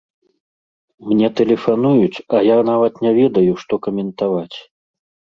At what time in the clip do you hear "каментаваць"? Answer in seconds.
3.89-4.57